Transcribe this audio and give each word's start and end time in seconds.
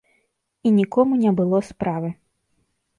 І 0.65 0.71
нікому 0.79 1.21
не 1.27 1.31
было 1.43 1.63
справы. 1.71 2.09